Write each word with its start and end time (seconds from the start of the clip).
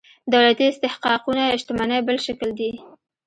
دولتي 0.33 0.65
استحقاقونه 0.69 1.43
شتمنۍ 1.61 1.99
بل 2.07 2.17
شکل 2.25 2.49
دي. 2.59 2.71